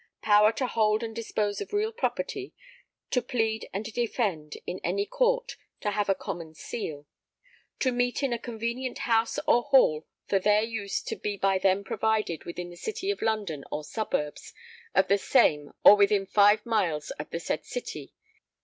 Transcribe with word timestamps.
[Power 0.23 0.51
to 0.53 0.65
hold 0.65 1.03
and 1.03 1.15
dispose 1.15 1.61
of 1.61 1.73
real 1.73 1.91
property; 1.91 2.55
to 3.11 3.21
plead 3.21 3.69
and 3.71 3.85
defend 3.93 4.55
in 4.65 4.79
any 4.83 5.05
Court; 5.05 5.55
to 5.81 5.91
have 5.91 6.09
a 6.09 6.15
common 6.15 6.55
seal.] 6.55 7.05
[To 7.81 7.91
meet 7.91 8.23
in 8.23 8.33
a] 8.33 8.39
convenient 8.39 8.97
house 8.97 9.37
or 9.45 9.61
hall 9.61 10.07
for 10.25 10.39
their 10.39 10.63
use 10.63 11.03
to 11.03 11.15
be 11.15 11.37
by 11.37 11.59
them 11.59 11.83
provided 11.83 12.45
within 12.45 12.71
the 12.71 12.77
City 12.77 13.11
of 13.11 13.21
London 13.21 13.63
or 13.71 13.83
Suburbs 13.83 14.55
of 14.95 15.07
the 15.07 15.19
same 15.19 15.71
or 15.85 15.95
within 15.95 16.25
five 16.25 16.65
miles 16.65 17.11
of 17.19 17.29
the 17.29 17.39
said 17.39 17.63
City 17.63 18.11